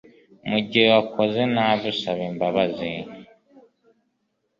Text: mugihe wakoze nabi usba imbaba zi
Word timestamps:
mugihe 0.49 0.87
wakoze 0.95 1.41
nabi 1.53 1.85
usba 1.91 2.21
imbaba 2.29 2.61
zi 2.75 2.91